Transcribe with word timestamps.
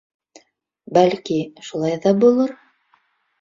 Бәлки, 0.97 1.37
шулай 1.67 2.01
ҙа 2.07 2.15
булыр. 2.25 2.57